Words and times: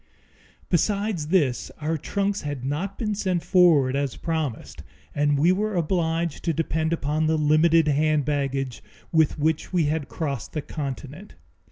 Besides 0.67 1.27
this, 1.27 1.69
our 1.79 1.95
trunks 1.95 2.41
had 2.41 2.65
not 2.65 2.97
been 2.97 3.13
sent 3.13 3.43
forward 3.43 3.95
as 3.95 4.15
promised, 4.15 4.81
and 5.13 5.37
we 5.37 5.51
were 5.51 5.75
obliged 5.75 6.43
to 6.45 6.53
depend 6.53 6.91
upon 6.91 7.27
the 7.27 7.37
limited 7.37 7.87
hand 7.87 8.25
baggage 8.25 8.81
with 9.11 9.37
which 9.37 9.71
we 9.71 9.83
had 9.83 10.09
crossed 10.09 10.53
the 10.53 10.61
Continent. 10.63 11.35